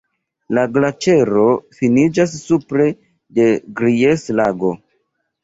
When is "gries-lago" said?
3.83-4.75